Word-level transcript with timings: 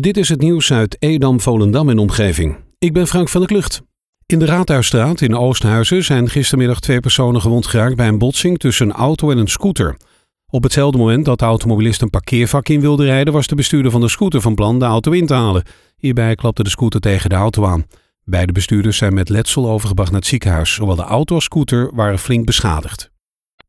Dit 0.00 0.16
is 0.16 0.28
het 0.28 0.40
nieuws 0.40 0.72
uit 0.72 0.96
Edam, 0.98 1.40
Volendam 1.40 1.88
en 1.88 1.98
omgeving. 1.98 2.56
Ik 2.78 2.92
ben 2.92 3.06
Frank 3.06 3.28
van 3.28 3.40
der 3.40 3.48
Klucht. 3.48 3.82
In 4.26 4.38
de 4.38 4.44
Raadhuisstraat 4.44 5.20
in 5.20 5.36
Oosthuizen 5.36 6.04
zijn 6.04 6.28
gistermiddag 6.28 6.80
twee 6.80 7.00
personen 7.00 7.40
gewond 7.40 7.66
geraakt 7.66 7.96
bij 7.96 8.08
een 8.08 8.18
botsing 8.18 8.58
tussen 8.58 8.86
een 8.86 8.94
auto 8.94 9.30
en 9.30 9.38
een 9.38 9.48
scooter. 9.48 9.96
Op 10.46 10.62
hetzelfde 10.62 10.98
moment 10.98 11.24
dat 11.24 11.38
de 11.38 11.44
automobilist 11.44 12.02
een 12.02 12.10
parkeervak 12.10 12.68
in 12.68 12.80
wilde 12.80 13.04
rijden, 13.04 13.32
was 13.32 13.46
de 13.46 13.54
bestuurder 13.54 13.90
van 13.90 14.00
de 14.00 14.08
scooter 14.08 14.40
van 14.40 14.54
plan 14.54 14.78
de 14.78 14.84
auto 14.84 15.10
in 15.10 15.26
te 15.26 15.34
halen. 15.34 15.64
Hierbij 15.96 16.34
klapte 16.34 16.62
de 16.62 16.70
scooter 16.70 17.00
tegen 17.00 17.30
de 17.30 17.36
auto 17.36 17.66
aan. 17.66 17.86
Beide 18.24 18.52
bestuurders 18.52 18.96
zijn 18.96 19.14
met 19.14 19.28
letsel 19.28 19.70
overgebracht 19.70 20.10
naar 20.10 20.20
het 20.20 20.28
ziekenhuis. 20.28 20.74
Zowel 20.74 20.96
de 20.96 21.02
auto 21.02 21.34
als 21.34 21.44
scooter 21.44 21.94
waren 21.94 22.18
flink 22.18 22.46
beschadigd. 22.46 23.11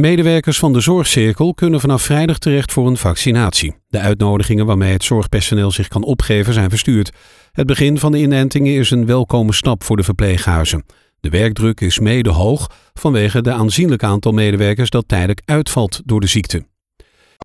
Medewerkers 0.00 0.58
van 0.58 0.72
de 0.72 0.80
zorgcirkel 0.80 1.54
kunnen 1.54 1.80
vanaf 1.80 2.02
vrijdag 2.02 2.38
terecht 2.38 2.72
voor 2.72 2.86
een 2.86 2.96
vaccinatie. 2.96 3.74
De 3.88 3.98
uitnodigingen 3.98 4.66
waarmee 4.66 4.92
het 4.92 5.04
zorgpersoneel 5.04 5.70
zich 5.70 5.88
kan 5.88 6.02
opgeven 6.02 6.52
zijn 6.52 6.70
verstuurd. 6.70 7.10
Het 7.52 7.66
begin 7.66 7.98
van 7.98 8.12
de 8.12 8.18
inentingen 8.18 8.74
is 8.74 8.90
een 8.90 9.06
welkome 9.06 9.52
stap 9.52 9.84
voor 9.84 9.96
de 9.96 10.02
verpleeghuizen. 10.02 10.84
De 11.20 11.28
werkdruk 11.28 11.80
is 11.80 11.98
mede 11.98 12.30
hoog 12.30 12.70
vanwege 12.94 13.42
de 13.42 13.52
aanzienlijk 13.52 14.02
aantal 14.02 14.32
medewerkers 14.32 14.90
dat 14.90 15.08
tijdelijk 15.08 15.42
uitvalt 15.44 16.00
door 16.04 16.20
de 16.20 16.26
ziekte. 16.26 16.66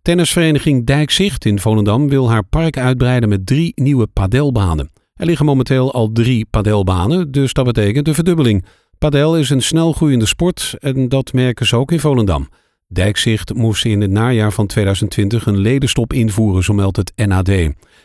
Tennisvereniging 0.02 0.86
Dijkzicht 0.86 1.46
in 1.46 1.60
Volendam 1.60 2.10
wil 2.10 2.30
haar 2.30 2.44
park 2.44 2.78
uitbreiden 2.78 3.30
met 3.30 3.46
drie 3.46 3.72
nieuwe 3.76 4.08
padelbanen. 4.08 4.92
Er 5.14 5.26
liggen 5.26 5.46
momenteel 5.46 5.94
al 5.94 6.12
drie 6.12 6.46
padelbanen, 6.50 7.32
dus 7.32 7.54
dat 7.54 7.66
betekent 7.66 8.08
een 8.08 8.14
verdubbeling. 8.14 8.66
Padel 9.04 9.38
is 9.38 9.50
een 9.50 9.62
snel 9.62 9.94
groeiende 9.94 10.26
sport 10.26 10.76
en 10.80 11.10
dat 11.10 11.34
merken 11.34 11.66
ze 11.66 11.76
ook 11.76 11.92
in 11.92 12.00
Volendam. 12.00 12.50
Dijkzicht 12.88 13.54
moest 13.54 13.86
in 13.86 14.02
het 14.02 14.12
najaar 14.12 14.52
van 14.52 14.68
2020 14.68 15.46
een 15.46 15.58
ledenstop 15.58 16.14
invoeren, 16.14 16.64
zo 16.64 16.74
meldt 16.74 16.98
het 16.98 17.12
NAD. 17.16 17.50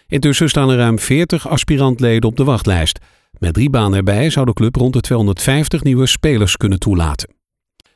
Intussen 0.06 0.48
staan 0.48 0.70
er 0.70 0.77
ruim 0.77 0.98
40 0.98 1.48
aspirantleden 1.48 2.29
op 2.29 2.37
de 2.37 2.45
wachtlijst. 2.45 2.98
Met 3.39 3.55
drie 3.55 3.70
banen 3.70 3.98
erbij 3.98 4.30
zou 4.30 4.47
de 4.47 4.53
club 4.53 4.77
rond 4.77 4.92
de 4.92 5.00
250 5.00 5.83
nieuwe 5.83 6.06
spelers 6.06 6.56
kunnen 6.56 6.78
toelaten. 6.78 7.34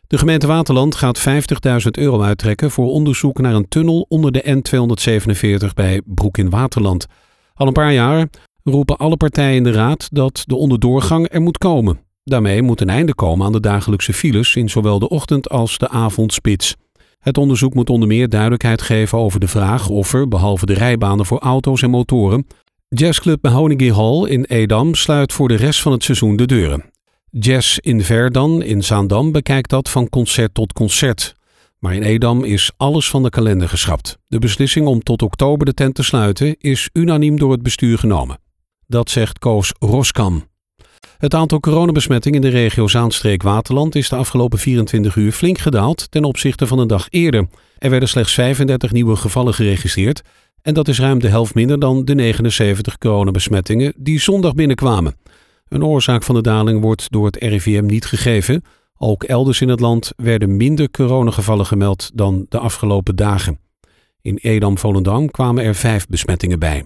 De 0.07 0.19
gemeente 0.19 0.47
Waterland 0.47 0.95
gaat 0.95 1.29
50.000 1.29 1.91
euro 1.91 2.23
uittrekken 2.23 2.71
voor 2.71 2.87
onderzoek 2.87 3.39
naar 3.39 3.55
een 3.55 3.69
tunnel 3.69 4.07
onder 4.09 4.33
de 4.33 4.63
N247 5.67 5.75
bij 5.75 6.03
Broek 6.05 6.39
in 6.39 6.51
Waterland. 6.51 7.07
Al 7.55 7.67
een 7.67 7.73
paar 7.73 7.93
jaar 7.93 8.29
roepen 8.63 8.97
alle 8.97 9.17
partijen 9.17 9.57
in 9.57 9.65
de 9.65 9.73
raad 9.73 10.09
dat 10.13 10.43
de 10.47 10.57
onderdoorgang 10.57 11.33
er 11.33 11.43
moet 11.43 11.59
komen. 11.59 12.11
Daarmee 12.25 12.63
moet 12.63 12.81
een 12.81 12.91
einde 12.91 13.15
komen 13.15 13.47
aan 13.47 13.53
de 13.53 13.61
dagelijkse 13.61 14.13
files 14.13 14.57
in 14.57 14.71
zowel 14.71 14.99
de 14.99 15.09
ochtend 15.09 15.49
als 15.49 15.79
de 15.79 15.89
avondspits. 15.89 16.77
Het 17.19 17.39
onderzoek 17.39 17.75
moet 17.75 17.91
onder 17.91 18.09
meer 18.09 18.29
duidelijkheid 18.29 18.83
geven 18.83 19.19
over 19.19 19.41
de 19.41 19.49
vraag 19.49 19.89
of 19.89 20.13
er, 20.13 20.29
behalve 20.29 20.67
de 20.67 20.75
rijbanen 20.75 21.27
voor 21.27 21.39
auto's 21.39 21.83
en 21.83 21.91
motoren, 21.91 22.47
Jazzclub 22.89 23.43
Mahoney 23.43 23.93
Hall 23.93 24.29
in 24.29 24.45
Edam 24.45 24.95
sluit 24.95 25.33
voor 25.33 25.49
de 25.49 25.55
rest 25.55 25.83
van 25.83 25.93
het 25.93 26.05
seizoen 26.05 26.37
de 26.37 26.47
deuren. 26.47 26.85
Jazz 27.31 27.79
in 27.79 28.03
Verdan 28.03 28.63
in 28.63 28.85
Zaandam 28.85 29.33
bekijkt 29.33 29.71
dat 29.71 29.91
van 29.91 30.09
concert 30.09 30.55
tot 30.55 30.73
concert. 30.73 31.35
Maar 31.79 31.95
in 31.95 32.03
Edam 32.03 32.45
is 32.45 32.73
alles 32.77 33.11
van 33.11 33.23
de 33.23 33.31
kalender 33.31 33.69
geschrapt. 33.69 34.19
De 34.27 34.39
beslissing 34.39 34.87
om 34.87 35.03
tot 35.03 35.23
oktober 35.23 35.67
de 35.67 35.75
tent 35.75 35.95
te 35.95 36.03
sluiten 36.03 36.57
is 36.59 36.91
unaniem 36.93 37.39
door 37.39 37.53
het 37.53 37.63
bestuur 37.63 37.99
genomen. 37.99 38.39
Dat 38.87 39.11
zegt 39.11 39.39
Koos 39.39 39.73
Roskam. 39.79 40.52
Het 41.23 41.35
aantal 41.35 41.61
coronabesmettingen 41.61 42.43
in 42.43 42.51
de 42.51 42.57
regio 42.57 42.89
Zaanstreek-Waterland 42.89 43.95
is 43.95 44.09
de 44.09 44.17
afgelopen 44.17 44.59
24 44.59 45.17
uur 45.17 45.33
flink 45.33 45.59
gedaald 45.59 46.11
ten 46.11 46.25
opzichte 46.25 46.67
van 46.67 46.79
een 46.79 46.87
dag 46.87 47.07
eerder. 47.11 47.49
Er 47.79 47.91
werden 47.91 48.09
slechts 48.09 48.35
35 48.35 48.93
nieuwe 48.93 49.17
gevallen 49.17 49.55
geregistreerd 49.55 50.23
en 50.63 50.75
dat 50.75 50.89
is 50.89 50.99
ruim 50.99 51.19
de 51.19 51.29
helft 51.29 51.55
minder 51.55 51.79
dan 51.79 52.05
de 52.05 52.15
79 52.15 52.99
coronabesmettingen 52.99 53.93
die 53.97 54.21
zondag 54.21 54.55
binnenkwamen. 54.55 55.17
Een 55.69 55.85
oorzaak 55.85 56.23
van 56.23 56.35
de 56.35 56.41
daling 56.41 56.81
wordt 56.81 57.11
door 57.11 57.27
het 57.27 57.37
RIVM 57.37 57.87
niet 57.87 58.05
gegeven. 58.05 58.65
Ook 58.99 59.25
elders 59.25 59.61
in 59.61 59.69
het 59.69 59.81
land 59.81 60.13
werden 60.17 60.57
minder 60.57 60.91
coronagevallen 60.91 61.67
gemeld 61.67 62.11
dan 62.15 62.47
de 62.49 62.59
afgelopen 62.59 63.17
dagen. 63.17 63.59
In 64.23 64.37
Edam-Volendam 64.37 65.31
kwamen 65.31 65.65
er 65.65 65.75
vijf 65.75 66.07
besmettingen 66.07 66.59
bij. 66.59 66.85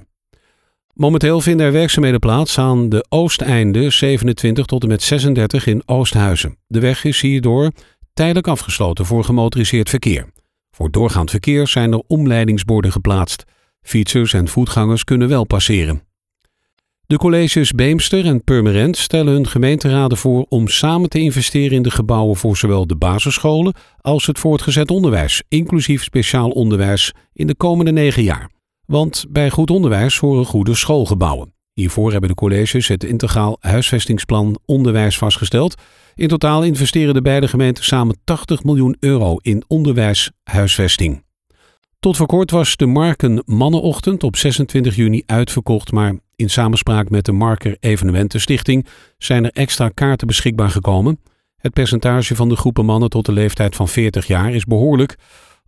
Momenteel 0.96 1.40
vinden 1.40 1.66
er 1.66 1.72
werkzaamheden 1.72 2.20
plaats 2.20 2.58
aan 2.58 2.88
de 2.88 3.06
oosteinde 3.08 3.90
27 3.90 4.66
tot 4.66 4.82
en 4.82 4.88
met 4.88 5.02
36 5.02 5.66
in 5.66 5.82
Oosthuizen. 5.86 6.56
De 6.66 6.80
weg 6.80 7.04
is 7.04 7.20
hierdoor 7.20 7.70
tijdelijk 8.12 8.48
afgesloten 8.48 9.06
voor 9.06 9.24
gemotoriseerd 9.24 9.90
verkeer. 9.90 10.32
Voor 10.70 10.90
doorgaand 10.90 11.30
verkeer 11.30 11.68
zijn 11.68 11.92
er 11.92 12.02
omleidingsborden 12.06 12.92
geplaatst. 12.92 13.44
Fietsers 13.82 14.32
en 14.32 14.48
voetgangers 14.48 15.04
kunnen 15.04 15.28
wel 15.28 15.44
passeren. 15.44 16.02
De 17.06 17.16
colleges 17.16 17.72
Beemster 17.72 18.24
en 18.24 18.44
Purmerend 18.44 18.96
stellen 18.96 19.32
hun 19.32 19.46
gemeenteraden 19.46 20.18
voor 20.18 20.46
om 20.48 20.68
samen 20.68 21.08
te 21.08 21.18
investeren 21.18 21.76
in 21.76 21.82
de 21.82 21.90
gebouwen 21.90 22.36
voor 22.36 22.56
zowel 22.56 22.86
de 22.86 22.96
basisscholen 22.96 23.74
als 24.00 24.26
het 24.26 24.38
voortgezet 24.38 24.90
onderwijs, 24.90 25.42
inclusief 25.48 26.02
speciaal 26.02 26.50
onderwijs, 26.50 27.12
in 27.32 27.46
de 27.46 27.54
komende 27.54 27.92
negen 27.92 28.22
jaar. 28.22 28.54
Want 28.86 29.24
bij 29.28 29.50
goed 29.50 29.70
onderwijs 29.70 30.18
horen 30.18 30.44
goede 30.44 30.74
schoolgebouwen. 30.74 31.54
Hiervoor 31.72 32.10
hebben 32.10 32.28
de 32.28 32.34
colleges 32.34 32.88
het 32.88 33.04
integraal 33.04 33.56
huisvestingsplan 33.60 34.58
onderwijs 34.64 35.18
vastgesteld. 35.18 35.74
In 36.14 36.28
totaal 36.28 36.62
investeren 36.62 37.14
de 37.14 37.22
beide 37.22 37.48
gemeenten 37.48 37.84
samen 37.84 38.16
80 38.24 38.64
miljoen 38.64 38.96
euro 39.00 39.36
in 39.36 39.64
onderwijshuisvesting. 39.66 41.24
Tot 42.00 42.16
voor 42.16 42.26
kort 42.26 42.50
was 42.50 42.76
de 42.76 42.86
Marken 42.86 43.42
Mannenochtend 43.46 44.22
op 44.22 44.36
26 44.36 44.96
juni 44.96 45.22
uitverkocht, 45.26 45.92
maar 45.92 46.14
in 46.36 46.50
samenspraak 46.50 47.10
met 47.10 47.24
de 47.24 47.32
Marker 47.32 47.76
Evenementenstichting 47.80 48.86
zijn 49.18 49.44
er 49.44 49.50
extra 49.50 49.88
kaarten 49.88 50.26
beschikbaar 50.26 50.70
gekomen. 50.70 51.20
Het 51.56 51.72
percentage 51.72 52.36
van 52.36 52.48
de 52.48 52.56
groepen 52.56 52.84
mannen 52.84 53.10
tot 53.10 53.26
de 53.26 53.32
leeftijd 53.32 53.76
van 53.76 53.88
40 53.88 54.26
jaar 54.26 54.54
is 54.54 54.64
behoorlijk. 54.64 55.16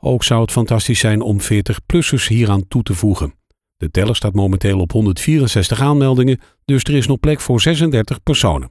Ook 0.00 0.24
zou 0.24 0.40
het 0.40 0.50
fantastisch 0.50 0.98
zijn 0.98 1.20
om 1.20 1.38
40-plussers 1.40 2.28
hieraan 2.28 2.68
toe 2.68 2.82
te 2.82 2.94
voegen. 2.94 3.34
De 3.76 3.90
teller 3.90 4.16
staat 4.16 4.34
momenteel 4.34 4.80
op 4.80 4.92
164 4.92 5.80
aanmeldingen, 5.80 6.40
dus 6.64 6.82
er 6.82 6.94
is 6.94 7.06
nog 7.06 7.20
plek 7.20 7.40
voor 7.40 7.60
36 7.60 8.22
personen. 8.22 8.70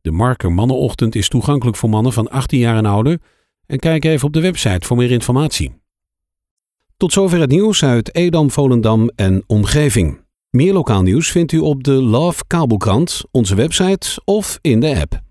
De 0.00 0.10
Marker 0.10 0.52
Mannenochtend 0.52 1.14
is 1.14 1.28
toegankelijk 1.28 1.76
voor 1.76 1.88
mannen 1.88 2.12
van 2.12 2.30
18 2.30 2.58
jaar 2.58 2.76
en 2.76 2.86
ouder. 2.86 3.20
En 3.66 3.78
kijk 3.78 4.04
even 4.04 4.26
op 4.26 4.32
de 4.32 4.40
website 4.40 4.86
voor 4.86 4.96
meer 4.96 5.10
informatie. 5.10 5.72
Tot 6.96 7.12
zover 7.12 7.40
het 7.40 7.50
nieuws 7.50 7.84
uit 7.84 8.14
Edam, 8.14 8.50
Volendam 8.50 9.10
en 9.14 9.42
omgeving. 9.46 10.20
Meer 10.50 10.72
lokaal 10.72 11.02
nieuws 11.02 11.30
vindt 11.30 11.52
u 11.52 11.58
op 11.58 11.84
de 11.84 11.92
Love 11.92 12.44
Kabelkrant, 12.46 13.24
onze 13.30 13.54
website 13.54 14.20
of 14.24 14.58
in 14.60 14.80
de 14.80 15.00
app. 15.00 15.27